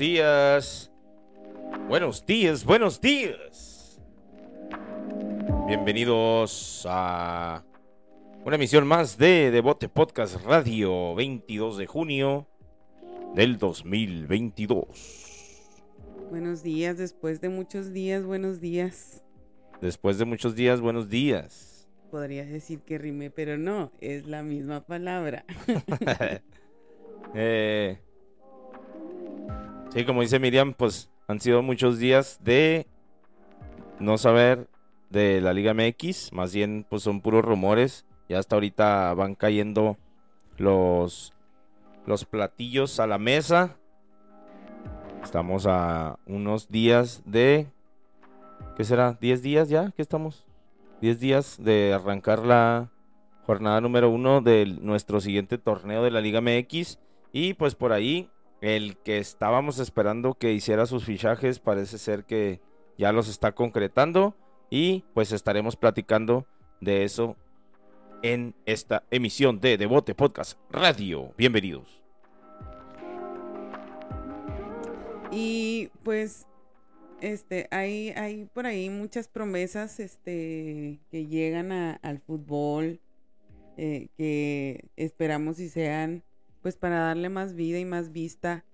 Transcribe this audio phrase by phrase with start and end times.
[0.00, 0.90] días.
[1.86, 4.00] Buenos días, buenos días.
[5.66, 7.62] Bienvenidos a
[8.42, 12.48] una emisión más de Devote Podcast Radio 22 de junio
[13.34, 14.86] del 2022.
[16.30, 19.22] Buenos días, después de muchos días, buenos días.
[19.82, 21.90] Después de muchos días, buenos días.
[22.10, 25.44] Podría decir que rime, pero no, es la misma palabra.
[27.32, 28.00] Eh,
[29.90, 32.86] sí, como dice Miriam, pues han sido muchos días de
[33.98, 34.68] no saber
[35.10, 38.06] de la Liga MX, más bien pues son puros rumores.
[38.28, 39.96] Ya hasta ahorita van cayendo
[40.56, 41.32] los
[42.06, 43.76] los platillos a la mesa.
[45.22, 47.66] Estamos a unos días de
[48.76, 49.18] ¿qué será?
[49.18, 49.92] ¿10 días ya?
[49.94, 50.46] ¿Qué estamos?
[51.02, 52.90] 10 días de arrancar la
[53.46, 56.98] jornada número uno de nuestro siguiente torneo de la Liga MX.
[57.32, 62.60] Y pues por ahí, el que estábamos esperando que hiciera sus fichajes parece ser que
[62.98, 64.36] ya los está concretando.
[64.70, 66.46] Y pues estaremos platicando
[66.80, 67.36] de eso
[68.22, 71.34] en esta emisión de Devote Podcast Radio.
[71.36, 72.02] Bienvenidos.
[75.32, 76.46] Y pues
[77.20, 83.00] este hay, hay por ahí muchas promesas este que llegan al fútbol
[83.76, 86.22] eh, que esperamos y sean
[86.62, 88.64] pues para darle más vida y más vista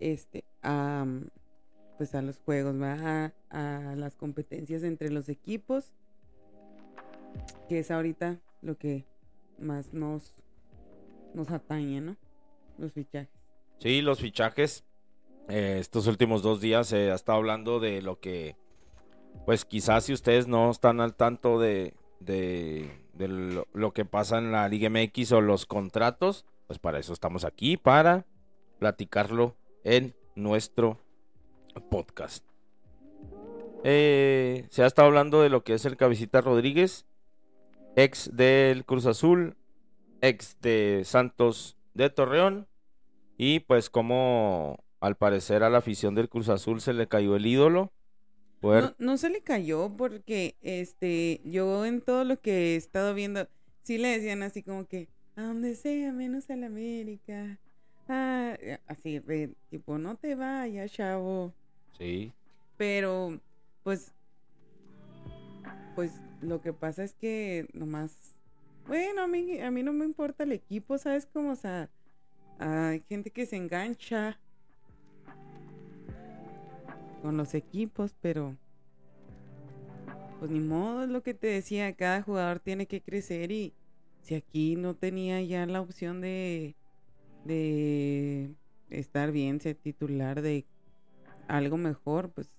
[0.00, 1.28] este a mm,
[1.98, 5.92] pues a los juegos a, a las competencias entre los equipos
[7.68, 9.04] que es ahorita lo que
[9.58, 10.40] más nos
[11.34, 12.16] nos atañe no
[12.78, 13.30] los fichajes
[13.78, 14.84] Sí, los fichajes.
[15.48, 18.56] eh, estos últimos dos días se ha estado hablando de lo que,
[19.44, 24.38] pues quizás si ustedes no están al tanto de, de, de lo, lo que pasa
[24.38, 28.26] en la Liga MX o los contratos, pues para eso estamos aquí, para
[28.78, 30.98] platicarlo en nuestro
[31.90, 32.44] podcast.
[33.84, 37.06] Eh, se ha estado hablando de lo que es el Cabecita Rodríguez,
[37.96, 39.56] ex del Cruz Azul,
[40.22, 42.66] ex de Santos de Torreón.
[43.36, 47.46] Y pues como al parecer a la afición del Cruz Azul se le cayó el
[47.46, 47.92] ídolo.
[48.62, 53.46] No, no se le cayó porque este yo en todo lo que he estado viendo
[53.82, 57.58] sí le decían así como que a donde sea menos a la América.
[58.08, 61.52] Ah, eh, así de tipo no te vayas, chavo.
[61.98, 62.32] Sí.
[62.76, 63.40] Pero
[63.82, 64.12] pues
[65.94, 68.34] pues lo que pasa es que nomás
[68.86, 71.52] bueno, a mí a mí no me importa el equipo, ¿sabes cómo?
[71.52, 71.88] O sea,
[72.58, 74.38] hay gente que se engancha
[77.22, 78.54] con los equipos, pero
[80.38, 83.72] pues ni modo, es lo que te decía, cada jugador tiene que crecer y
[84.24, 86.74] si aquí no tenía ya la opción de
[87.44, 88.54] de
[88.90, 90.64] estar bien, ser titular de
[91.46, 92.56] algo mejor, pues,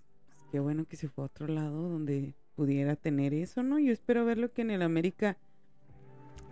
[0.52, 3.80] qué bueno que se fue a otro lado donde pudiera tener eso, ¿no?
[3.80, 5.38] Yo espero verlo que en el América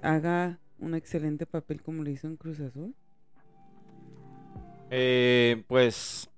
[0.02, 2.94] haga un excelente papel como lo hizo en Cruz Azul.
[4.90, 6.30] Eh, pues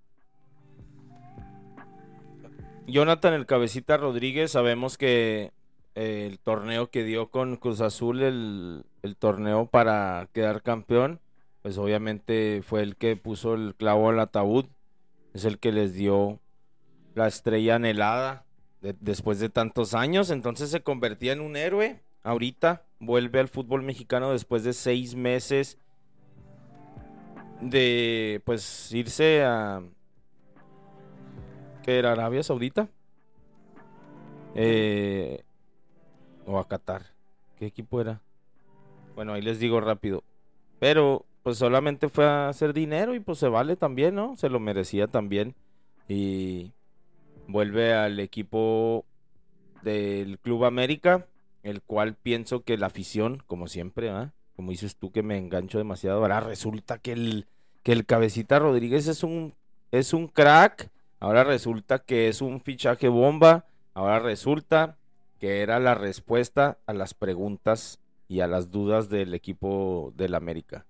[2.86, 5.52] Jonathan el Cabecita Rodríguez, sabemos que
[5.96, 11.20] el torneo que dio con Cruz Azul, el, el torneo para quedar campeón,
[11.62, 14.66] pues obviamente fue el que puso el clavo al ataúd,
[15.34, 16.40] es el que les dio
[17.16, 18.46] la estrella anhelada
[18.82, 22.02] de- después de tantos años, entonces se convertía en un héroe.
[22.24, 25.78] Ahorita vuelve al fútbol mexicano después de seis meses
[27.62, 29.82] de pues irse a
[31.84, 32.90] ¿qué era Arabia Saudita?
[34.56, 35.45] Eh,
[36.46, 37.04] o a Qatar.
[37.58, 38.22] ¿Qué equipo era?
[39.16, 40.24] Bueno, ahí les digo rápido.
[40.80, 44.36] Pero pues solamente fue a hacer dinero y pues se vale también, ¿no?
[44.36, 45.56] Se lo merecía también.
[46.08, 46.74] Y
[47.48, 49.06] vuelve al equipo
[49.84, 51.28] del Club América,
[51.64, 54.34] el cual pienso que la afición, como siempre, ¿ah?
[54.56, 57.48] como dices tú que me engancho demasiado, ahora resulta que el,
[57.84, 59.54] que el cabecita Rodríguez es un,
[59.92, 64.98] es un crack, ahora resulta que es un fichaje bomba, ahora resulta
[65.46, 70.88] que era la respuesta a las preguntas y a las dudas del equipo del América.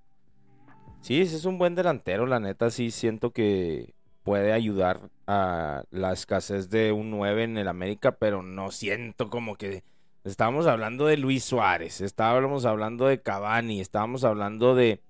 [1.01, 6.13] Sí, ese es un buen delantero, la neta sí siento que puede ayudar a la
[6.13, 9.83] escasez de un 9 en el América, pero no siento como que
[10.23, 15.01] estábamos hablando de Luis Suárez, estábamos hablando de Cavani, estábamos hablando de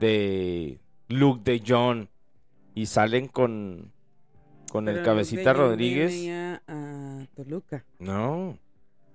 [0.00, 2.08] de Luke de John
[2.74, 3.92] y salen con
[4.72, 6.28] con el cabecita Rodríguez.
[6.66, 7.84] a Toluca.
[8.00, 8.58] No,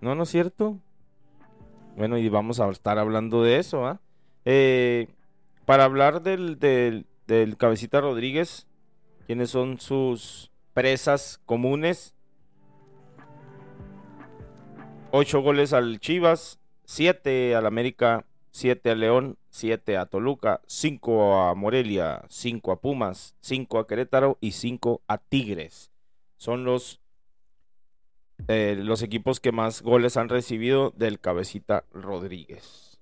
[0.02, 0.80] no, no es cierto.
[1.96, 4.00] Bueno, y vamos a estar hablando de eso, ¿ah?
[4.46, 5.08] Eh,
[5.66, 8.68] para hablar del, del, del Cabecita Rodríguez,
[9.26, 12.14] quiénes son sus presas comunes.
[15.12, 21.56] 8 goles al Chivas, 7 al América, 7 al León, 7 a Toluca, 5 a
[21.56, 25.92] Morelia, 5 a Pumas, 5 a Querétaro y 5 a Tigres.
[26.38, 27.02] Son los,
[28.48, 33.00] eh, los equipos que más goles han recibido del cabecita Rodríguez.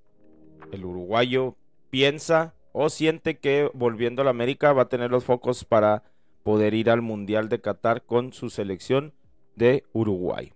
[0.72, 1.56] El uruguayo
[1.90, 6.04] piensa o siente que volviendo a la América va a tener los focos para
[6.44, 9.14] poder ir al Mundial de Qatar con su selección
[9.56, 10.54] de Uruguay.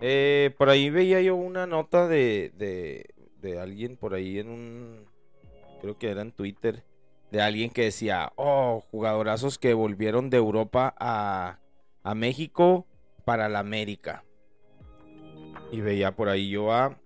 [0.00, 2.52] Eh, por ahí veía yo una nota de,
[3.40, 5.06] de, alguien por ahí en un,
[5.80, 6.84] creo que era en Twitter,
[7.30, 11.58] de alguien que decía, oh, jugadorazos que volvieron de Europa a,
[12.02, 12.86] a México
[13.24, 14.24] para la América.
[15.70, 16.98] Y veía por ahí yo a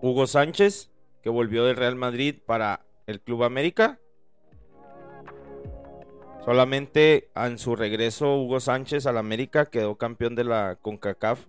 [0.00, 0.90] Hugo Sánchez,
[1.22, 3.98] que volvió del Real Madrid para el Club América.
[6.44, 11.46] Solamente en su regreso Hugo Sánchez al América quedó campeón de la CONCACAF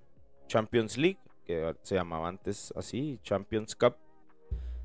[0.47, 3.95] Champions League, que se llamaba antes así, Champions Cup,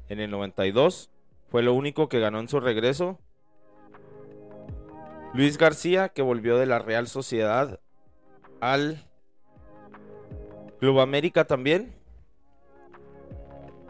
[0.09, 1.11] en el 92.
[1.49, 3.19] Fue lo único que ganó en su regreso.
[5.35, 7.81] Luis García, que volvió de la Real Sociedad
[8.61, 9.07] al
[10.81, 11.95] Club América también.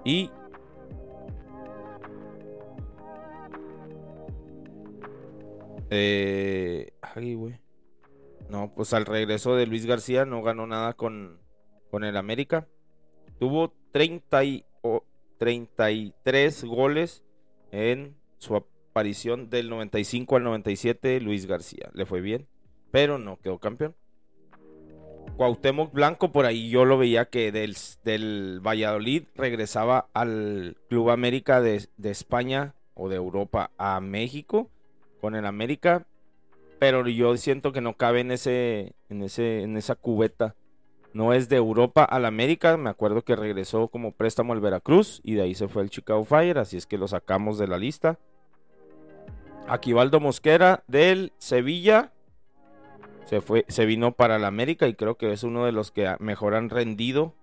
[0.04, 0.30] Y
[5.90, 6.92] eh,
[8.48, 11.40] No, pues al regreso de Luis García no ganó nada con
[11.90, 12.68] con el América.
[13.38, 14.66] Tuvo 30 y,
[15.38, 17.24] 33 goles
[17.76, 21.90] en su aparición del 95 al 97 Luis García.
[21.92, 22.46] Le fue bien,
[22.90, 23.94] pero no quedó campeón.
[25.36, 31.60] Cuauhtémoc Blanco, por ahí yo lo veía que del, del Valladolid regresaba al Club América
[31.60, 34.70] de, de, España o de Europa a México
[35.20, 36.06] con el América,
[36.78, 40.54] pero yo siento que no cabe en ese, en ese, en esa cubeta
[41.16, 42.76] no es de Europa al América.
[42.76, 46.24] Me acuerdo que regresó como préstamo al Veracruz y de ahí se fue el Chicago
[46.24, 48.18] Fire, así es que lo sacamos de la lista.
[49.66, 52.12] Aquivaldo Mosquera del Sevilla
[53.24, 56.14] se fue, se vino para el América y creo que es uno de los que
[56.20, 57.34] mejor han rendido.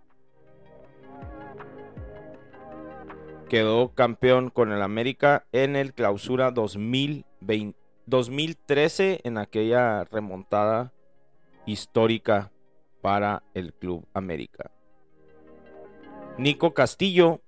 [3.50, 10.94] Quedó campeón con el América en el Clausura 2020, 2013 en aquella remontada
[11.66, 12.53] histórica
[13.04, 14.72] para el Club América.
[16.38, 17.42] Nico Castillo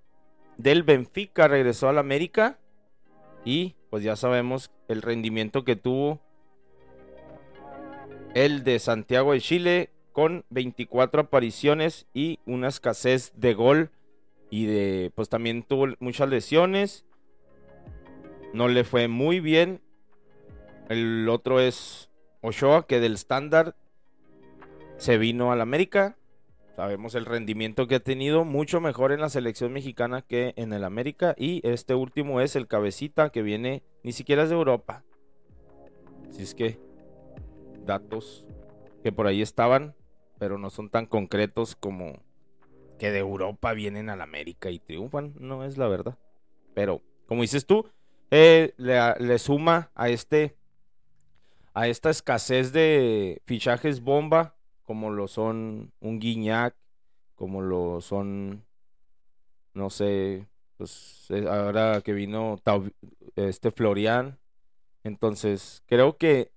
[0.58, 2.60] del Benfica regresó al América
[3.46, 6.20] y pues ya sabemos el rendimiento que tuvo
[8.34, 13.92] el de Santiago de Chile con 24 apariciones y una escasez de gol
[14.50, 17.06] y de pues también tuvo muchas lesiones.
[18.54, 19.82] No le fue muy bien.
[20.90, 22.12] El otro es
[22.42, 23.78] Ochoa que del estándar
[24.98, 26.18] se vino al América.
[26.76, 30.84] Sabemos el rendimiento que ha tenido, mucho mejor en la selección mexicana que en el
[30.84, 31.36] América.
[31.38, 35.04] Y este último es el cabecita que viene, ni siquiera es de Europa.
[36.30, 36.80] Así es que
[37.86, 38.46] datos
[39.04, 39.96] que por ahí estaban,
[40.38, 42.24] pero no son tan concretos como
[43.00, 45.34] que de Europa vienen al América y triunfan.
[45.40, 46.18] No es la verdad.
[46.74, 47.90] Pero, como dices tú,
[48.32, 50.58] eh, le, le suma a este
[51.74, 54.56] a esta escasez de fichajes bomba
[54.86, 56.76] como lo son un Guiñac,
[57.36, 58.66] como lo son,
[59.74, 62.58] no sé, pues eh, ahora que vino
[63.36, 64.40] este Florian.
[65.04, 66.52] Entonces, creo que,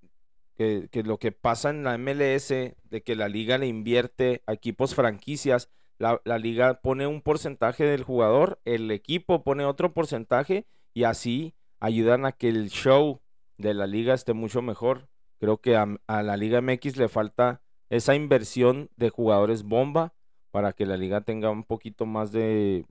[0.56, 4.94] que, lo que pasa en la MLS, de que la liga le invierte a equipos
[4.94, 5.68] franquicias,
[5.98, 11.54] la, la liga pone un porcentaje del jugador, el equipo pone otro porcentaje y así
[11.80, 13.20] ayudan a que el show
[13.56, 15.08] de la liga esté mucho mejor.
[15.38, 20.14] Creo que a, a la Liga MX le falta esa inversión de jugadores bomba
[20.50, 22.86] para que la liga tenga un poquito más de,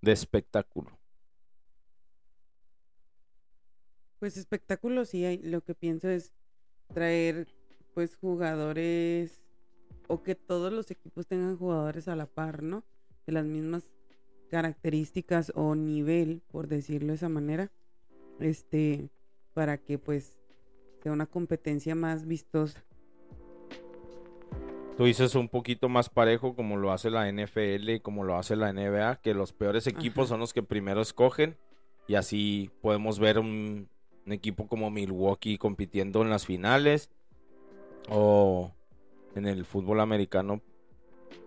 [0.00, 0.90] de espectáculo.
[4.18, 6.32] Pues espectáculo sí hay, lo que pienso es
[6.92, 7.48] traer
[7.94, 9.42] pues jugadores
[10.08, 12.84] o que todos los equipos tengan jugadores a la par, ¿no?
[13.26, 13.82] De las mismas
[14.48, 17.72] características o nivel, por decirlo de esa manera,
[18.38, 19.10] este,
[19.52, 20.38] para que pues
[21.02, 22.85] sea una competencia más vistosa.
[24.96, 28.56] Tú dices un poquito más parejo como lo hace la NFL y como lo hace
[28.56, 31.58] la NBA, que los peores equipos son los que primero escogen
[32.08, 33.88] y así podemos ver un,
[34.26, 37.10] equipo como Milwaukee compitiendo en las finales
[38.08, 38.72] o
[39.34, 40.62] en el fútbol americano,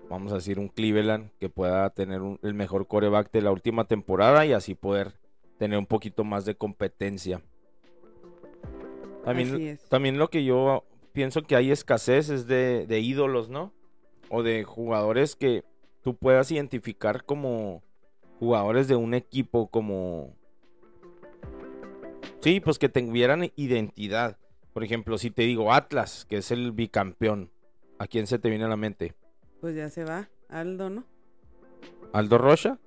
[0.09, 4.45] vamos a decir un Cleveland que pueda tener el mejor coreback de la última temporada
[4.45, 5.13] y así poder
[5.57, 7.41] tener un poquito más de competencia.
[9.89, 13.73] También lo que yo pienso que hay escasez es de, de ídolos, ¿no?
[14.29, 15.63] O de jugadores que
[16.01, 17.83] tú puedas identificar como
[18.39, 20.35] jugadores de un equipo, como...
[22.41, 24.37] Sí, pues que tuvieran identidad.
[24.73, 27.51] Por ejemplo, si te digo Atlas, que es el bicampeón,
[27.97, 29.13] ¿a quién se te viene a la mente?
[29.59, 31.03] Pues ya se va, Aldo, ¿no?
[32.13, 32.79] Aldo Rocha.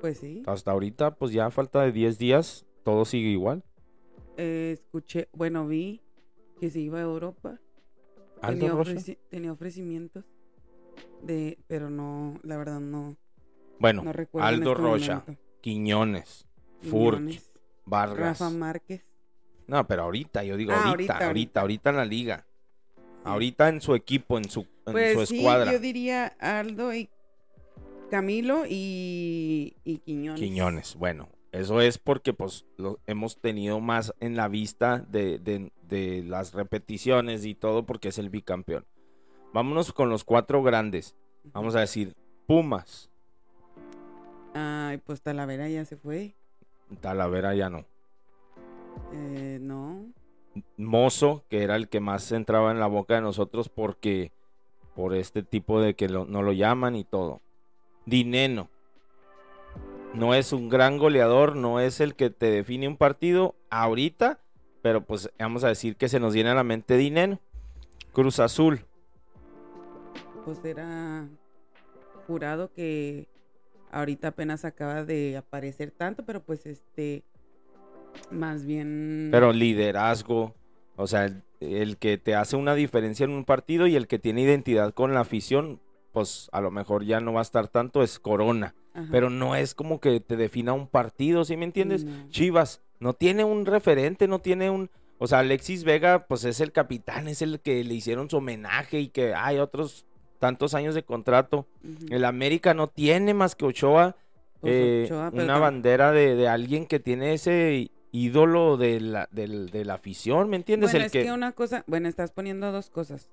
[0.00, 0.42] Pues sí.
[0.46, 3.62] Hasta ahorita, pues ya falta de 10 días, todo sigue igual.
[4.36, 6.02] Eh, escuché, bueno, vi
[6.64, 7.60] que se iba a Europa.
[8.40, 8.92] Aldo Tenía, Rocha.
[8.92, 10.24] ofreci- tenía ofrecimientos
[11.22, 13.16] de, pero no, la verdad no,
[13.78, 14.48] Bueno, no recuerdo.
[14.48, 15.42] Aldo este Rocha, momento.
[15.60, 16.46] Quiñones,
[16.80, 17.42] Furch,
[17.84, 18.40] Vargas.
[18.40, 19.04] Rafa Márquez.
[19.66, 22.46] No, pero ahorita, yo digo Ah, ahorita, ahorita, ahorita, ahorita, en la liga.
[23.24, 25.70] Ahorita en su equipo, en su, en Pues su sí, escuadra.
[25.70, 27.10] yo diría Aldo y
[28.10, 30.40] Camilo y, y Quiñones.
[30.40, 30.94] Quiñones.
[30.96, 36.24] Bueno, eso es porque pues lo hemos tenido más en la vista de, de- de
[36.24, 38.84] las repeticiones y todo porque es el bicampeón.
[39.52, 41.14] Vámonos con los cuatro grandes.
[41.52, 42.14] Vamos a decir,
[42.46, 43.10] Pumas,
[44.54, 46.34] Ay, pues Talavera ya se fue.
[47.00, 47.84] Talavera ya no.
[49.12, 50.06] Eh, no.
[50.76, 54.30] Mozo, que era el que más entraba en la boca de nosotros porque
[54.94, 57.40] por este tipo de que lo- no lo llaman y todo.
[58.06, 58.70] Dineno.
[60.14, 64.38] No es un gran goleador, no es el que te define un partido ahorita,
[64.80, 67.40] pero pues vamos a decir que se nos viene a la mente Dineno.
[68.12, 68.86] Cruz Azul.
[70.44, 71.26] Pues era
[72.28, 73.26] jurado que
[73.90, 77.24] ahorita apenas acaba de aparecer tanto, pero pues este,
[78.30, 79.30] más bien...
[79.32, 80.54] Pero liderazgo,
[80.94, 84.20] o sea, el, el que te hace una diferencia en un partido y el que
[84.20, 85.80] tiene identidad con la afición,
[86.14, 88.74] pues a lo mejor ya no va a estar tanto, es Corona.
[88.94, 89.08] Ajá.
[89.10, 92.04] Pero no es como que te defina un partido, ¿sí me entiendes?
[92.04, 92.30] No.
[92.30, 94.88] Chivas no tiene un referente, no tiene un...
[95.18, 99.00] O sea, Alexis Vega, pues es el capitán, es el que le hicieron su homenaje
[99.00, 100.06] y que hay otros
[100.38, 101.66] tantos años de contrato.
[102.10, 104.16] El América no tiene más que Ochoa,
[104.60, 109.70] Pues eh, Ochoa, una bandera de, de alguien que tiene ese ídolo de la, del-
[109.70, 110.90] de la afición, ¿me entiendes?
[110.92, 113.28] Bueno, el es que, que una cosa, bueno, estás poniendo dos cosas.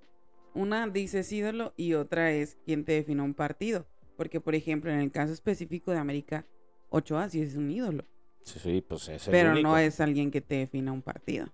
[0.54, 3.86] Una dices ídolo y otra es quien te define un partido.
[4.18, 6.46] Porque, por ejemplo, en el caso específico de América,
[6.90, 8.06] Ochoa sí es un ídolo.
[8.44, 9.70] Sí, pues es el pero único.
[9.70, 11.48] no es alguien que te defina un partido.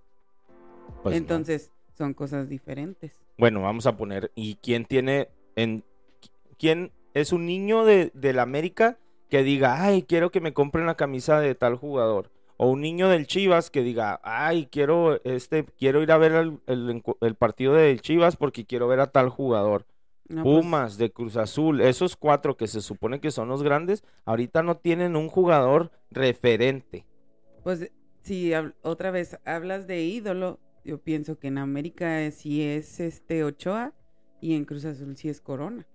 [1.04, 1.18] Pues no.
[1.18, 3.20] Entonces, son cosas diferentes.
[3.38, 5.84] Bueno, vamos a poner, ¿y quién tiene, en,
[6.58, 8.98] quién es un niño de, del América
[9.30, 12.32] que diga, ay, quiero que me compren la camisa de tal jugador?
[12.58, 17.04] O un niño del Chivas que diga, ay, quiero, este, quiero ir a ver el,
[17.22, 19.86] el partido del Chivas porque quiero ver a tal jugador.
[20.30, 24.04] No, pues, Pumas, de Cruz Azul, esos cuatro que se supone que son los grandes,
[24.26, 27.06] ahorita no tienen un jugador referente.
[27.64, 27.92] Pues,
[28.24, 33.94] si otra vez hablas de ídolo, yo pienso que en América sí es este Ochoa
[34.42, 35.88] y en Cruz Azul sí es Corona.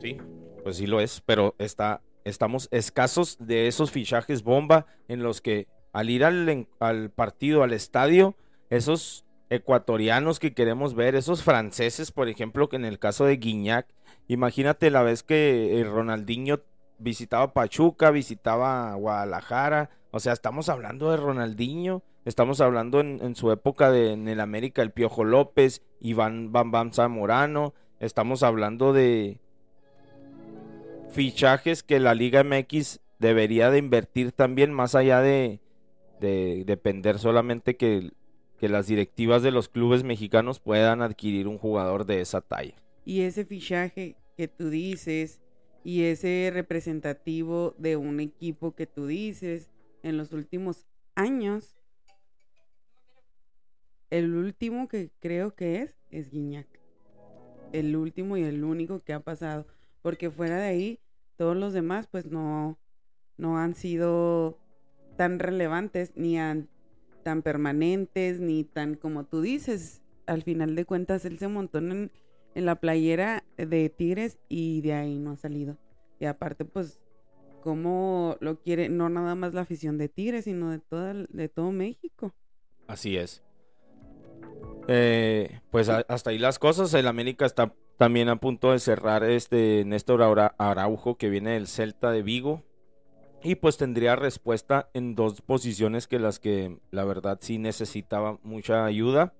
[0.00, 0.18] Sí,
[0.62, 5.68] pues sí lo es, pero está, estamos escasos de esos fichajes bomba en los que
[5.92, 8.34] al ir al, al partido, al estadio,
[8.68, 13.86] esos ecuatorianos que queremos ver, esos franceses, por ejemplo, que en el caso de Guiñac,
[14.26, 16.62] imagínate la vez que eh, Ronaldinho
[16.98, 23.52] visitaba Pachuca, visitaba Guadalajara, o sea, estamos hablando de Ronaldinho, estamos hablando en, en su
[23.52, 29.38] época de, en el América, el Piojo López, Iván Bam Bam Zamorano, estamos hablando de
[31.16, 35.60] fichajes que la Liga MX debería de invertir también más allá de,
[36.20, 38.12] de depender solamente que,
[38.58, 42.74] que las directivas de los clubes mexicanos puedan adquirir un jugador de esa talla.
[43.04, 45.40] Y ese fichaje que tú dices
[45.84, 49.70] y ese representativo de un equipo que tú dices
[50.02, 51.76] en los últimos años,
[54.10, 56.66] el último que creo que es es Guiñac.
[57.72, 59.66] El último y el único que ha pasado.
[60.02, 61.00] Porque fuera de ahí,
[61.36, 62.78] todos los demás pues no,
[63.36, 64.58] no han sido
[65.16, 66.68] tan relevantes ni han-
[67.22, 70.02] tan permanentes ni tan como tú dices.
[70.26, 72.10] Al final de cuentas, él se montó en,
[72.54, 75.76] en la playera de Tigres y de ahí no ha salido.
[76.20, 77.02] Y aparte, pues,
[77.62, 81.72] cómo lo quiere, no nada más la afición de Tigres, sino de, toda, de todo
[81.72, 82.32] México.
[82.86, 83.42] Así es.
[84.88, 86.94] Eh, pues a- hasta ahí las cosas.
[86.94, 90.22] El América está también a punto de cerrar este Néstor
[90.58, 92.62] Araujo que viene del Celta de Vigo.
[93.42, 98.84] Y pues tendría respuesta en dos posiciones que las que la verdad sí necesitaba mucha
[98.84, 99.34] ayuda.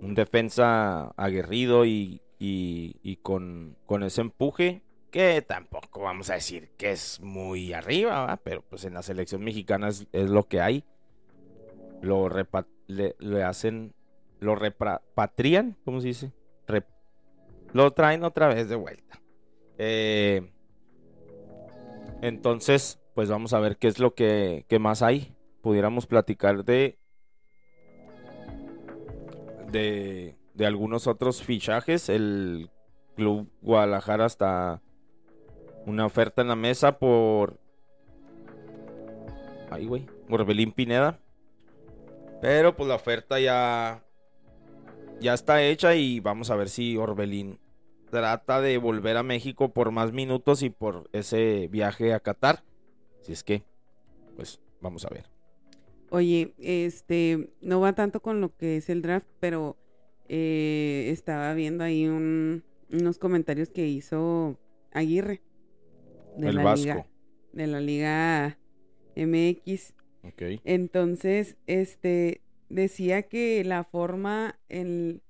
[0.00, 4.82] Un defensa aguerrido y, y- con, con ese empuje.
[5.10, 9.88] que tampoco vamos a decir que es muy arriba, pero pues en la selección mexicana
[9.88, 10.84] es, es lo que hay.
[12.00, 13.14] Lo repa- le,
[13.44, 13.94] hacen,
[14.40, 16.32] lo repatrian, ¿cómo se dice?
[17.72, 19.20] Lo traen otra vez de vuelta.
[19.78, 20.52] Eh,
[22.20, 25.34] entonces, pues vamos a ver qué es lo que, que más hay.
[25.60, 26.98] Pudiéramos platicar de,
[29.70, 32.08] de, de algunos otros fichajes.
[32.08, 32.70] El
[33.16, 34.82] Club Guadalajara está
[35.86, 37.58] una oferta en la mesa por.
[39.70, 40.06] Ay, güey.
[40.28, 41.18] Orbelín Pineda.
[42.40, 44.04] Pero pues la oferta ya.
[45.20, 47.60] Ya está hecha y vamos a ver si Orbelín
[48.12, 52.62] trata de volver a México por más minutos y por ese viaje a Qatar.
[53.22, 53.64] Si es que,
[54.36, 55.30] pues vamos a ver.
[56.10, 59.78] Oye, este, no va tanto con lo que es el draft, pero
[60.28, 64.58] eh, estaba viendo ahí un- unos comentarios que hizo
[64.92, 65.40] Aguirre
[66.36, 66.84] de el la Vasco.
[66.84, 67.06] liga,
[67.54, 68.58] de la liga
[69.16, 69.94] MX.
[70.22, 70.60] Ok.
[70.64, 75.22] Entonces, este, decía que la forma en,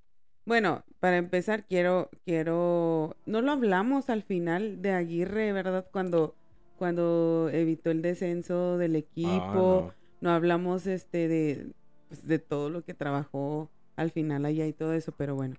[0.46, 5.84] bueno, para empezar quiero, quiero, no lo hablamos al final de Aguirre, ¿verdad?
[5.90, 6.36] Cuando,
[6.78, 11.72] cuando evitó el descenso del equipo, Ah, no hablamos este de,
[12.06, 15.56] pues, de todo lo que trabajó al final allá y todo eso, pero bueno,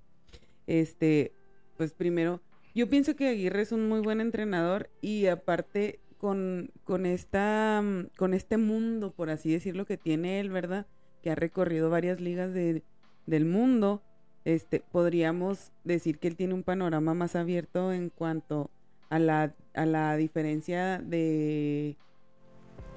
[0.65, 1.33] este,
[1.75, 2.39] pues primero,
[2.73, 8.15] yo pienso que Aguirre es un muy buen entrenador y aparte con, con esta, mm,
[8.15, 10.87] con este mundo, por así decirlo, que tiene él, ¿verdad?
[11.21, 12.81] Que ha recorrido varias ligas de,
[13.25, 14.03] del mundo,
[14.45, 18.69] este, podríamos decir que él tiene un panorama más abierto en cuanto
[19.09, 21.97] a la, a la diferencia de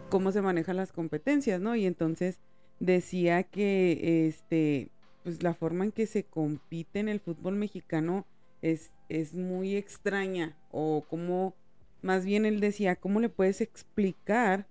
[0.09, 1.77] cómo se manejan las competencias, ¿no?
[1.77, 2.41] Y entonces
[2.81, 4.91] decía que este
[5.27, 8.25] pues la forma en que se compite en el fútbol mexicano
[8.63, 11.57] es, es muy extraña o como
[12.01, 14.69] más bien él decía, ¿cómo le puedes explicar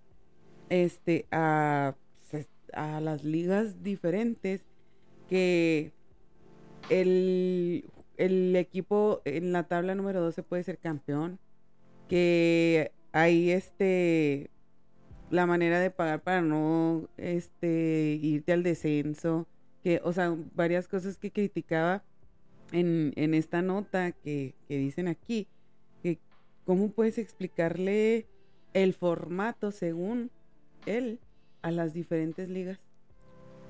[0.69, 1.95] este a,
[2.31, 4.61] pues, a las ligas diferentes
[5.27, 5.91] que
[6.89, 7.85] el,
[8.17, 11.39] el equipo en la tabla número 12 puede ser campeón?
[12.07, 14.51] Que ahí este
[15.29, 19.47] la manera de pagar para no este irte al descenso,
[19.83, 22.03] que, o sea, varias cosas que criticaba
[22.71, 25.47] en, en esta nota que, que dicen aquí,
[26.03, 26.19] que
[26.63, 28.27] cómo puedes explicarle
[28.73, 30.31] el formato según
[30.85, 31.19] él
[31.61, 32.79] a las diferentes ligas.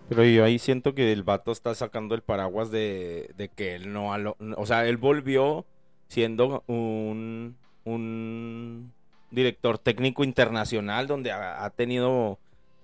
[0.08, 3.92] Pero yo ahí siento que el vato está sacando el paraguas de, de que él
[3.92, 4.14] no...
[4.14, 5.66] alo- o sea, él volvió
[6.08, 8.94] siendo un, un
[9.32, 12.38] director técnico internacional donde ha, tenido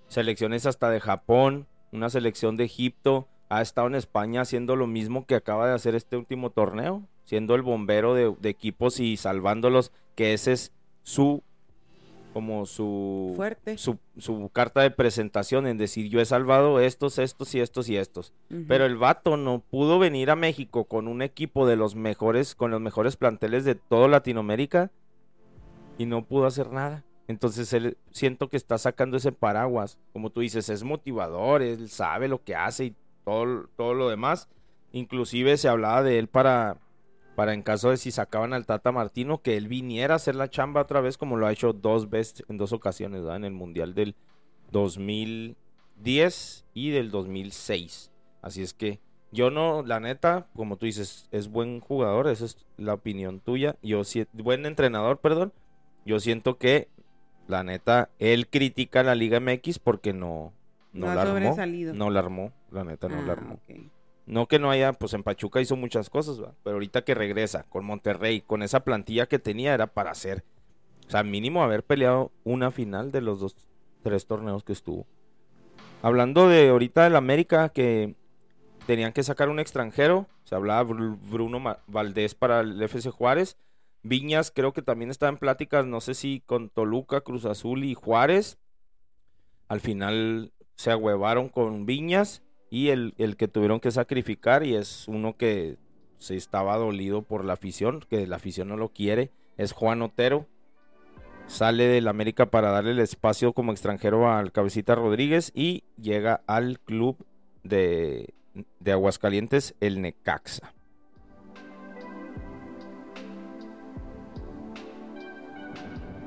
[0.08, 5.24] selecciones hasta de Japón, una selección de Egipto, ha estado en España haciendo lo mismo
[5.24, 9.92] que acaba de hacer este último torneo, siendo el bombero de, de equipos y salvándolos,
[10.16, 10.72] que ese es
[11.04, 11.44] su
[12.32, 13.76] como su Fuerte.
[13.78, 17.96] su, su carta de presentación en decir yo he salvado estos, estos y estos y
[17.96, 18.32] estos.
[18.68, 22.70] Pero el vato no pudo venir a México con un equipo de los mejores, con
[22.70, 24.90] los mejores planteles de toda Latinoamérica
[25.98, 27.04] y no pudo hacer nada.
[27.28, 29.98] Entonces él siento que está sacando ese paraguas.
[30.12, 34.48] Como tú dices, es motivador, él sabe lo que hace y todo, todo lo demás.
[34.92, 36.78] Inclusive se hablaba de él para,
[37.34, 40.50] para en caso de si sacaban al Tata Martino, que él viniera a hacer la
[40.50, 43.36] chamba otra vez como lo ha hecho dos veces, en dos ocasiones, ¿verdad?
[43.36, 44.14] En el Mundial del
[44.70, 48.10] 2010 y del 2006.
[48.42, 52.66] Así es que yo no, la neta, como tú dices, es buen jugador, esa es
[52.76, 53.76] la opinión tuya.
[53.82, 55.52] Yo si- buen entrenador, perdón.
[56.04, 56.88] Yo siento que
[57.48, 60.52] la neta él critica a la Liga MX porque no
[60.92, 61.54] no, la armó,
[61.94, 63.58] no la armó, la neta no la Ah, armó.
[64.26, 66.54] No que no haya, pues en Pachuca hizo muchas cosas, ¿va?
[66.62, 70.44] pero ahorita que regresa con Monterrey, con esa plantilla que tenía era para hacer,
[71.06, 73.56] o sea, mínimo haber peleado una final de los dos,
[74.02, 75.06] tres torneos que estuvo.
[76.02, 78.14] Hablando de ahorita del América, que
[78.86, 83.56] tenían que sacar un extranjero, se hablaba Bru- Bruno Valdés para el FC Juárez,
[84.04, 87.94] Viñas creo que también estaba en pláticas, no sé si con Toluca, Cruz Azul y
[87.94, 88.58] Juárez.
[89.68, 95.06] Al final se agüevaron con Viñas y el, el que tuvieron que sacrificar y es
[95.06, 95.76] uno que
[96.16, 100.46] se estaba dolido por la afición, que la afición no lo quiere, es Juan Otero.
[101.46, 106.80] Sale del América para darle el espacio como extranjero al Cabecita Rodríguez y llega al
[106.80, 107.18] club
[107.62, 108.32] de,
[108.80, 110.72] de Aguascalientes, el Necaxa.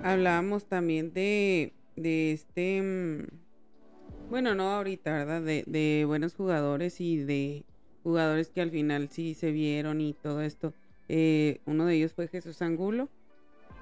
[0.03, 3.44] Hablábamos también de, de este, mm,
[4.29, 5.41] bueno, no ahorita, ¿verdad?
[5.41, 7.63] De, de buenos jugadores y de
[8.03, 10.73] jugadores que al final sí se vieron y todo esto.
[11.09, 13.09] Eh, uno de ellos fue Jesús Angulo,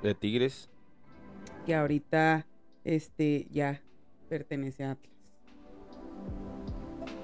[0.02, 0.70] De Tigres.
[1.66, 2.46] Que ahorita
[2.84, 3.82] este ya
[4.30, 5.14] pertenece a Atlas.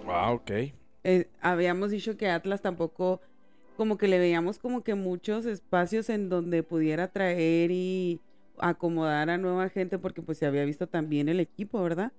[0.07, 0.51] Ah, ok.
[1.03, 3.21] Eh, habíamos dicho que Atlas tampoco,
[3.77, 8.19] como que le veíamos como que muchos espacios en donde pudiera traer y
[8.57, 12.11] acomodar a nueva gente, porque pues se había visto también el equipo, ¿verdad?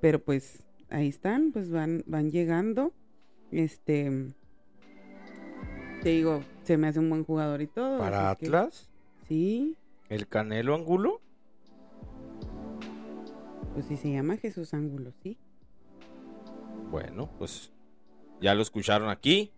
[0.00, 2.92] Pero pues ahí están, pues van, van llegando.
[3.50, 4.32] Este,
[6.02, 7.98] te digo, se me hace un buen jugador y todo.
[7.98, 8.90] ¿Para que- Atlas?
[9.26, 9.76] sí,
[10.08, 11.20] ¿El Canelo Angulo?
[13.74, 15.36] pues sí se llama Jesús Ángulo, sí.
[16.90, 17.72] Bueno, pues
[18.40, 19.52] ya lo escucharon aquí.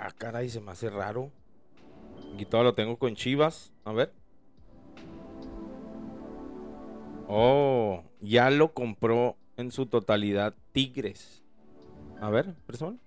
[0.00, 1.30] Ah, caray, se me hace raro.
[2.34, 3.72] Aquí todo lo tengo con Chivas.
[3.84, 4.12] A ver.
[7.28, 11.42] Oh, ya lo compró en su totalidad Tigres.
[12.20, 12.98] A ver, persona.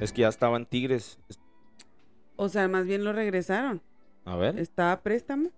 [0.00, 1.18] Es que ya estaban Tigres.
[1.28, 1.40] Es-
[2.36, 3.80] O sea, más bien lo regresaron.
[4.24, 4.58] A ver.
[4.58, 5.50] Está a préstamo.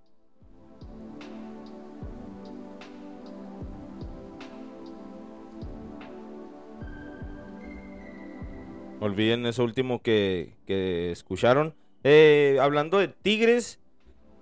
[9.01, 11.75] Olviden eso último que, que escucharon.
[12.03, 13.79] Eh, hablando de Tigres,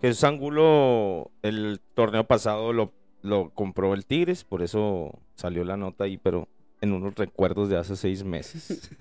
[0.00, 2.92] Jesús Angulo el torneo pasado lo,
[3.24, 6.46] lo compró el Tigres, por eso salió la nota ahí, pero
[6.80, 8.90] en unos recuerdos de hace seis meses.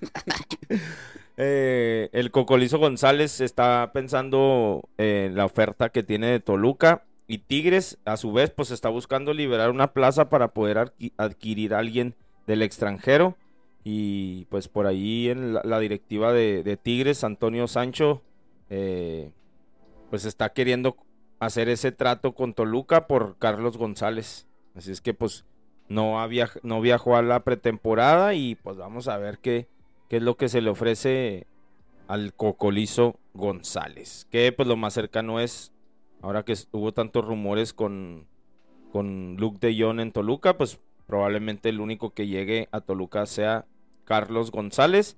[1.36, 7.98] Eh, el Cocolizo González está pensando en la oferta que tiene de Toluca y Tigres,
[8.04, 12.14] a su vez, pues está buscando liberar una plaza para poder adqui- adquirir a alguien
[12.46, 13.36] del extranjero.
[13.82, 18.22] Y pues por ahí en la, la directiva de, de Tigres, Antonio Sancho,
[18.70, 19.32] eh,
[20.10, 20.96] pues está queriendo
[21.38, 24.46] hacer ese trato con Toluca por Carlos González.
[24.74, 25.44] Así es que pues
[25.88, 26.16] no,
[26.62, 29.68] no viajó a la pretemporada y pues vamos a ver qué,
[30.08, 31.46] qué es lo que se le ofrece
[32.08, 34.26] al Cocolizo González.
[34.30, 35.72] Que pues lo más cercano es,
[36.22, 38.26] ahora que hubo tantos rumores con,
[38.92, 43.66] con Luke de Jong en Toluca, pues probablemente el único que llegue a Toluca sea
[44.04, 45.16] Carlos González.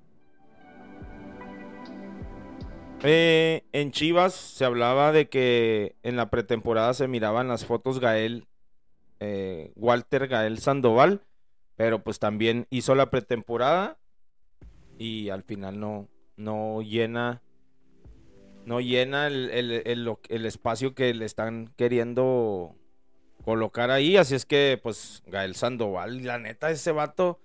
[3.09, 8.49] Eh, en Chivas se hablaba de que en la pretemporada se miraban las fotos Gael,
[9.21, 11.23] eh, Walter Gael Sandoval,
[11.77, 13.99] pero pues también hizo la pretemporada
[14.99, 17.43] y al final no, no llena,
[18.65, 22.75] no llena el, el- el- espacio que le están queriendo
[23.45, 27.39] colocar ahí, así es que pues Gael Sandoval, la neta ese vato,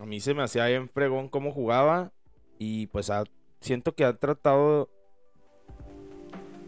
[0.00, 2.12] a mí se me hacía bien fregón cómo jugaba
[2.58, 3.12] y pues
[3.60, 4.90] siento que ha tratado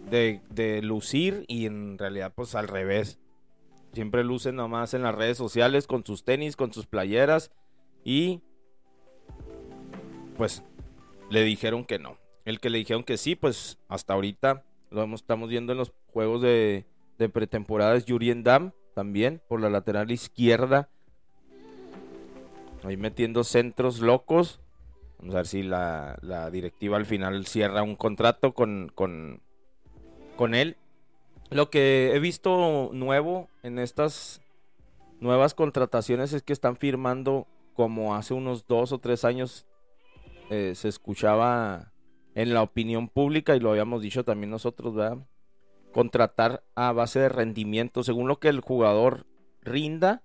[0.08, 3.18] de, lucir y en realidad pues al revés.
[3.92, 7.50] Siempre luce nomás en las redes sociales con sus tenis, con sus playeras
[8.04, 8.42] y
[10.36, 10.62] pues
[11.30, 12.18] le dijeron que no.
[12.44, 16.42] El que le dijeron que sí, pues hasta ahorita lo estamos viendo en los juegos
[16.42, 16.86] de,
[17.18, 20.88] de pretemporada es Yurien Dam también por la lateral izquierda.
[22.84, 24.60] Ahí metiendo centros locos.
[25.18, 29.40] Vamos a ver si la, la directiva al final cierra un contrato con, con,
[30.38, 30.76] con él.
[31.50, 34.40] Lo que he visto nuevo en estas
[35.20, 39.66] nuevas contrataciones es que están firmando como hace unos dos o tres años
[40.48, 41.92] eh, se escuchaba
[42.34, 45.26] en la opinión pública y lo habíamos dicho también nosotros, ¿verdad?
[45.92, 49.26] Contratar a base de rendimiento, según lo que el jugador
[49.62, 50.22] rinda,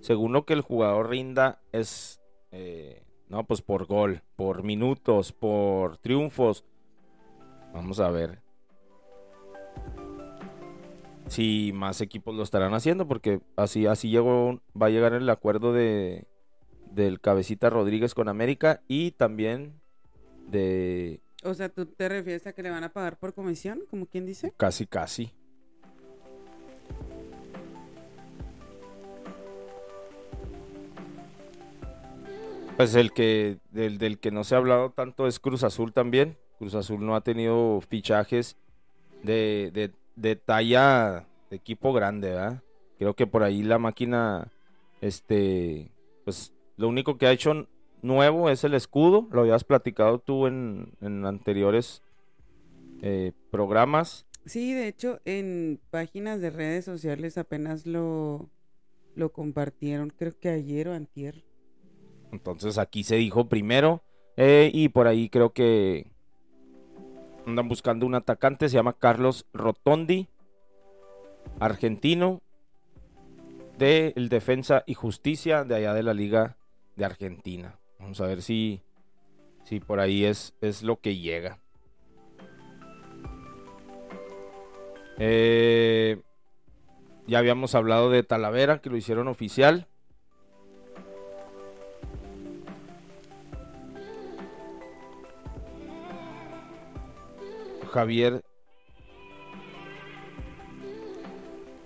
[0.00, 5.96] según lo que el jugador rinda es, eh, no, pues por gol, por minutos, por
[5.96, 6.64] triunfos.
[7.72, 8.49] Vamos a ver
[11.30, 15.72] si más equipos lo estarán haciendo, porque así, así llegó, va a llegar el acuerdo
[15.72, 16.26] de
[16.90, 19.80] del Cabecita Rodríguez con América y también
[20.48, 23.84] de O sea, ¿tú te refieres a que le van a pagar por comisión?
[23.88, 24.52] Como quien dice.
[24.56, 25.32] casi casi.
[32.76, 36.36] Pues el que del, del que no se ha hablado tanto es Cruz Azul también.
[36.58, 38.56] Cruz Azul no ha tenido fichajes
[39.22, 42.62] de, de, de talla de equipo grande, ¿verdad?
[42.98, 44.52] Creo que por ahí la máquina,
[45.00, 45.90] este,
[46.24, 47.66] pues lo único que ha hecho
[48.02, 49.28] nuevo es el escudo.
[49.32, 52.02] Lo habías platicado tú en, en anteriores
[53.02, 54.26] eh, programas.
[54.46, 58.50] Sí, de hecho, en páginas de redes sociales apenas lo,
[59.14, 61.44] lo compartieron, creo que ayer o antier.
[62.32, 64.02] Entonces aquí se dijo primero.
[64.36, 66.10] eh, y por ahí creo que
[67.46, 68.68] andan buscando un atacante.
[68.68, 70.28] Se llama Carlos Rotondi.
[71.58, 72.40] Argentino.
[73.78, 76.56] De el Defensa y Justicia de allá de la Liga
[76.96, 77.78] de Argentina.
[77.98, 78.82] Vamos a ver si,
[79.64, 81.58] si por ahí es, es lo que llega.
[85.18, 86.22] Eh,
[87.26, 89.86] ya habíamos hablado de Talavera, que lo hicieron oficial.
[97.90, 98.42] Javier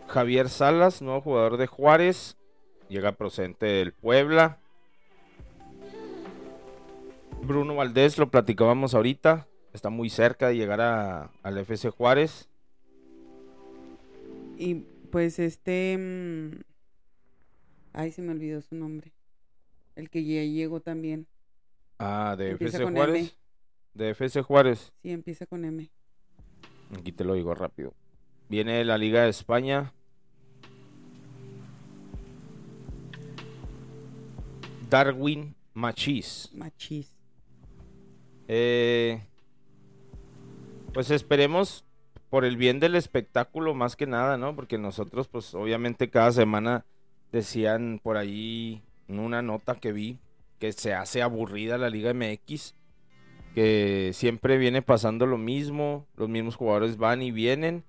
[0.06, 2.36] Javier Salas, nuevo jugador de Juárez,
[2.88, 4.60] llega procedente del Puebla.
[7.42, 12.48] Bruno Valdés, lo platicábamos ahorita, está muy cerca de llegar a, al FC Juárez.
[14.56, 15.96] Y pues este...
[15.98, 16.60] mm,
[17.92, 19.12] Ay, se me olvidó su nombre.
[19.96, 21.26] El que ya llegó también.
[21.98, 23.16] Ah, de Empieza FC Juárez.
[23.16, 23.43] M.
[23.94, 24.92] De FC Juárez.
[25.02, 25.90] Sí, empieza con M.
[26.98, 27.94] Aquí te lo digo rápido.
[28.48, 29.92] Viene de la Liga de España.
[34.90, 36.50] Darwin Machís.
[36.54, 37.14] Machis.
[38.48, 39.26] Eh,
[40.92, 41.84] pues esperemos
[42.30, 44.54] por el bien del espectáculo más que nada, ¿no?
[44.54, 46.84] Porque nosotros, pues obviamente cada semana
[47.32, 50.18] decían por ahí en una nota que vi
[50.58, 52.74] que se hace aburrida la Liga MX,
[53.54, 57.84] que siempre viene pasando lo mismo, los mismos jugadores van y vienen.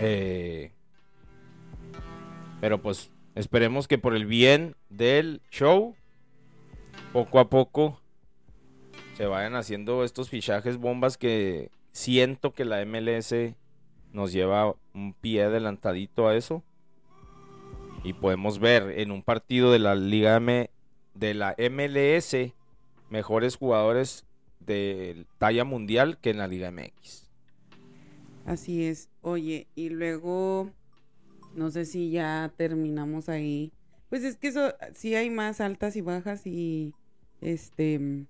[0.00, 0.72] Eh,
[2.60, 5.96] pero pues esperemos que por el bien del show,
[7.12, 8.00] poco a poco
[9.14, 13.34] se vayan haciendo estos fichajes bombas que siento que la MLS
[14.12, 16.62] nos lleva un pie adelantadito a eso.
[18.04, 20.70] Y podemos ver en un partido de la Liga M
[21.14, 22.54] de la MLS
[23.10, 24.24] mejores jugadores
[24.60, 27.28] de talla mundial que en la Liga MX.
[28.44, 29.10] Así es.
[29.20, 30.70] Oye, y luego,
[31.54, 33.72] no sé si ya terminamos ahí.
[34.08, 36.94] Pues es que eso, sí hay más altas y bajas y,
[37.40, 38.26] este,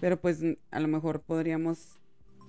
[0.00, 0.40] pero pues
[0.70, 2.00] a lo mejor podríamos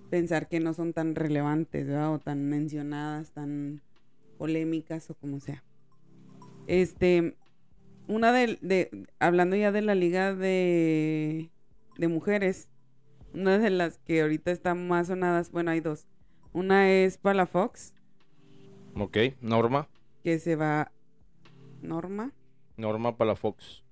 [0.10, 2.14] pensar que no son tan relevantes, ¿verdad?
[2.14, 3.82] O tan mencionadas, tan
[4.38, 5.64] polémicas o como sea.
[6.66, 7.36] Este,
[8.08, 11.50] una de, de hablando ya de la liga de,
[11.98, 12.70] de mujeres,
[13.34, 16.08] una de las que ahorita están más sonadas, bueno, hay dos.
[16.54, 17.94] Una es Palafox,
[18.96, 19.88] Ok, Norma.
[20.24, 20.92] que se va,
[21.82, 22.34] Norma,
[22.78, 23.84] Norma Palafox.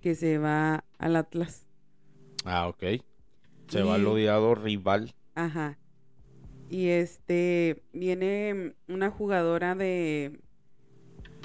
[0.00, 1.66] que se va al Atlas.
[2.44, 2.82] Ah, ok.
[3.68, 5.14] Se va al odiado rival.
[5.34, 5.78] Ajá.
[6.68, 10.40] Y este viene una jugadora de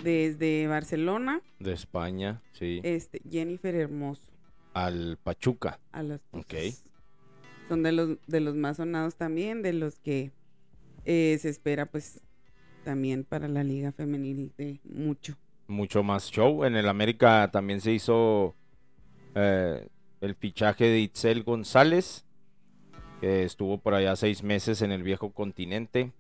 [0.04, 4.32] desde Barcelona, de España, sí, este Jennifer Hermoso.
[4.74, 5.80] al Pachuca.
[5.92, 6.54] A las Ok.
[7.68, 10.32] Son de los de los más sonados también, de los que
[11.06, 12.22] eh, se espera pues
[12.84, 15.36] también para la liga femenil de mucho.
[15.68, 16.64] Mucho más show.
[16.66, 18.56] En el América también se hizo
[19.36, 19.88] eh,
[20.22, 22.26] el fichaje de Itzel González,
[23.22, 26.12] que estuvo por allá seis meses en el viejo continente.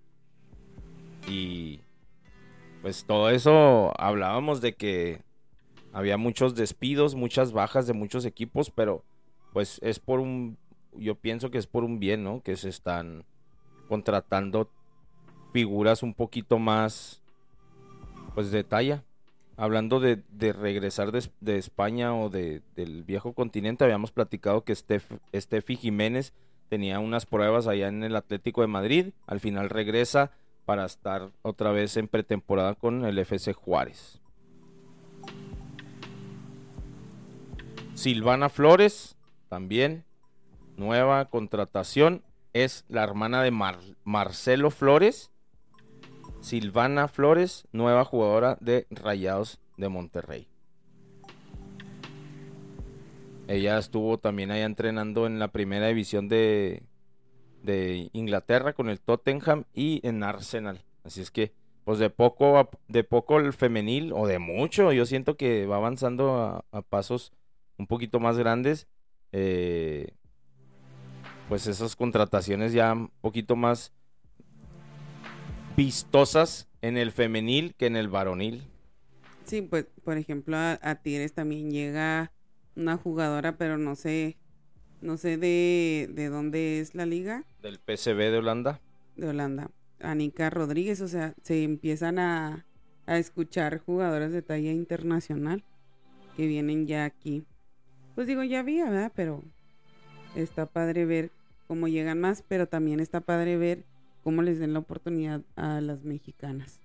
[1.27, 1.81] Y
[2.81, 5.21] pues todo eso hablábamos de que
[5.91, 9.03] había muchos despidos, muchas bajas de muchos equipos, pero
[9.53, 10.57] pues es por un,
[10.93, 12.41] yo pienso que es por un bien, ¿no?
[12.41, 13.25] Que se están
[13.87, 14.69] contratando
[15.51, 17.21] figuras un poquito más,
[18.35, 19.03] pues de talla.
[19.57, 26.33] Hablando de, regresar de, España o de, del viejo continente, habíamos platicado que Steffi Jiménez
[26.69, 30.31] tenía unas pruebas allá en el Atlético de Madrid, al final regresa
[30.69, 34.21] para estar otra vez en pretemporada con el FC Juárez.
[37.95, 39.15] Silvana Flores,
[39.47, 40.03] también,
[40.77, 42.21] nueva contratación,
[42.53, 45.31] es la hermana de Mar- Marcelo Flores.
[46.39, 50.47] Silvana Flores, nueva jugadora de Rayados de Monterrey.
[53.47, 56.83] Ella estuvo también allá entrenando en la primera división de,
[57.63, 60.83] de Inglaterra con el Tottenham y en Arsenal.
[61.03, 61.51] Así es que,
[61.85, 65.77] pues de poco a- de poco el femenil, o de mucho, yo siento que va
[65.77, 67.31] avanzando a, pasos
[67.77, 68.87] un poquito más grandes.
[69.31, 70.13] eh,
[71.47, 73.91] pues esas contrataciones ya un poquito más
[75.75, 78.63] vistosas en el femenil que en el varonil.
[79.45, 82.31] Sí, pues por ejemplo a, a Tigres también llega
[82.75, 84.37] una jugadora, pero no sé,
[85.01, 88.81] no sé de, de dónde es la liga Del PCB de Holanda.
[89.15, 89.69] de Holanda.
[90.01, 92.65] Anika Rodríguez, o sea, se empiezan a,
[93.05, 95.63] a escuchar jugadoras de talla internacional
[96.37, 97.43] que vienen ya aquí.
[98.15, 99.11] Pues digo, ya había, ¿verdad?
[99.15, 99.43] Pero
[100.35, 101.31] está padre ver
[101.67, 103.83] cómo llegan más, pero también está padre ver
[104.23, 106.79] cómo les den la oportunidad a las mexicanas.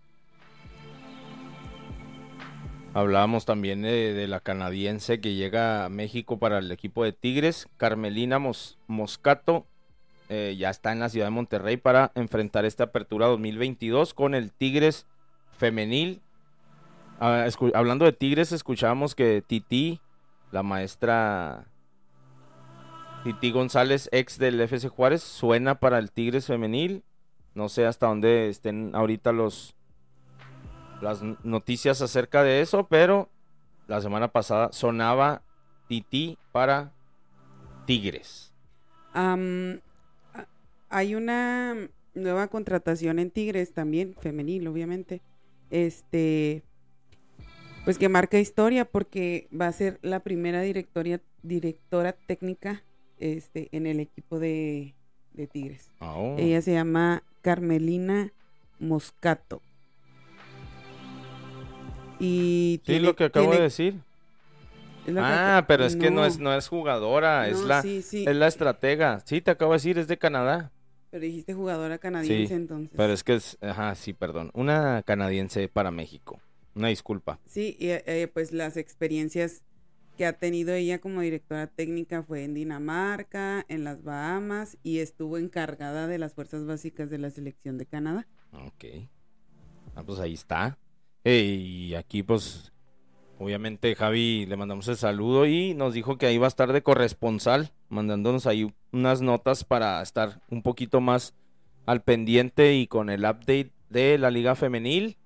[2.95, 8.39] Hablábamos también de, la canadiense que llega a México para el equipo de Tigres, Carmelina
[8.39, 9.67] Mos- Moscato.
[10.29, 14.53] eh, ya está en la ciudad de Monterrey para enfrentar esta apertura 2022 con el
[14.53, 15.07] Tigres
[15.59, 16.23] femenil.
[17.21, 20.01] Ah, hablando de Tigres, escuchábamos que Titi,
[20.51, 21.67] la maestra
[23.23, 27.03] Titi González, ex del FC Juárez, suena para el Tigres femenil.
[27.55, 29.75] No sé hasta dónde estén ahorita los
[31.05, 33.29] las noticias acerca de eso, pero
[33.87, 35.43] la semana pasada sonaba
[35.87, 36.93] Titi para
[37.87, 38.53] Tigres.
[40.89, 41.77] Hay una
[42.15, 45.21] nueva contratación en Tigres también, femenil, obviamente.
[45.71, 46.63] Este,
[47.85, 52.83] pues que marca historia porque va a ser la primera directoria, directora técnica
[53.19, 54.95] este, en el equipo de,
[55.35, 55.91] de Tigres.
[56.01, 56.35] Oh.
[56.39, 58.33] Ella se llama Carmelina
[58.79, 59.61] Moscato.
[62.25, 63.95] Y Sí, tiene- lo que acabo tiene- de decir.
[65.05, 68.25] que- Ah, pero es que no es, no es jugadora, es la, sí, sí.
[68.27, 69.21] es la estratega.
[69.27, 70.73] Sí, te acabo de decir, es de Canadá.
[71.11, 72.91] Pero dijiste jugadora canadiense Sí, entonces.
[72.97, 74.51] Pero es que es, ajá, sí, perdón.
[74.55, 76.41] Una canadiense para México.
[76.75, 77.39] Una disculpa.
[77.47, 79.63] Sí, y, eh, pues las experiencias
[80.17, 85.39] que ha tenido ella como directora técnica fue en Dinamarca, en las Bahamas y estuvo
[85.39, 88.27] encargada de las fuerzas básicas de la selección de Canadá.
[88.53, 88.85] Ok.
[89.95, 90.79] Ah, pues ahí está.
[91.25, 92.73] Y aquí, pues,
[93.39, 96.83] obviamente Javi le mandamos el saludo y nos dijo que ahí va a estar de
[96.83, 101.35] corresponsal, mandándonos ahí unas notas para estar un poquito más
[101.87, 105.17] al pendiente y con el update de la Liga Femenil.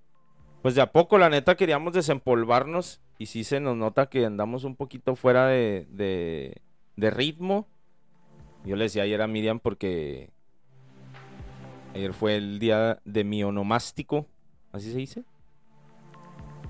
[0.62, 4.64] Pues de a poco, la neta, queríamos desempolvarnos y sí se nos nota que andamos
[4.64, 6.62] un poquito fuera de, de,
[6.96, 7.68] de ritmo.
[8.64, 10.30] Yo le decía ayer a Miriam porque
[11.94, 14.26] Ayer fue el día de mi onomástico,
[14.72, 15.24] así se dice.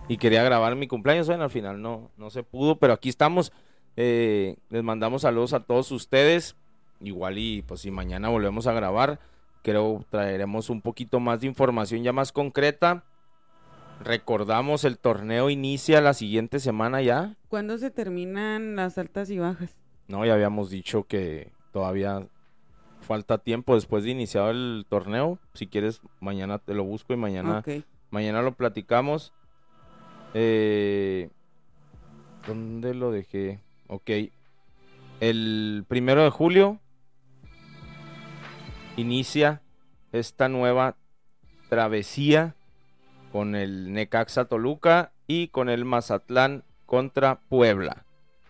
[0.08, 3.52] Y quería grabar mi cumpleaños, bueno, al final no, no se pudo, pero aquí estamos.
[3.96, 6.56] Eh, les mandamos saludos a todos ustedes.
[7.00, 9.20] Igual y pues si mañana volvemos a grabar,
[9.62, 13.04] creo traeremos un poquito más de información ya más concreta.
[14.02, 17.36] Recordamos, el torneo inicia la siguiente semana ya.
[17.48, 19.76] ¿Cuándo se terminan las altas y bajas?
[20.06, 22.26] No, ya habíamos dicho que todavía
[23.00, 25.38] falta tiempo después de iniciado el torneo.
[25.54, 27.62] Si quieres, mañana te lo busco y mañana,
[28.10, 29.32] mañana lo platicamos.
[30.34, 31.30] Eh,
[32.46, 33.60] ¿Dónde lo dejé?
[33.88, 34.10] Ok.
[35.20, 36.78] El primero de julio
[38.96, 39.62] inicia
[40.12, 40.96] esta nueva
[41.68, 42.54] travesía
[43.32, 48.04] con el Necaxa Toluca y con el Mazatlán contra Puebla.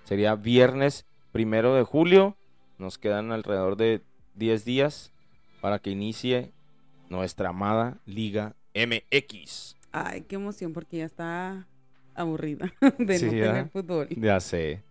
[0.05, 2.37] Sería viernes primero de julio.
[2.79, 4.03] Nos quedan alrededor de
[4.37, 5.13] 10 días
[5.61, 6.53] para que inicie
[7.09, 9.78] nuestra amada Liga MX.
[9.93, 11.69] Ay, qué emoción porque ya está
[12.15, 14.09] aburrida de Sí, no tener fútbol.
[14.15, 14.85] Ya sé.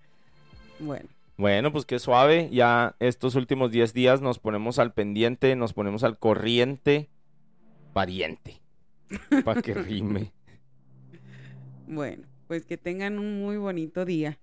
[0.80, 2.50] Bueno, Bueno, pues qué suave.
[2.52, 7.12] Ya estos últimos 10 días nos ponemos al pendiente, nos ponemos al corriente,
[7.94, 8.62] pariente.
[9.44, 10.34] Para que rime.
[11.86, 14.40] bueno, pues que tengan un muy bonito día.